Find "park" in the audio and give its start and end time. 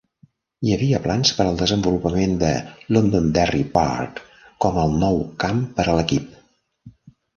3.77-4.19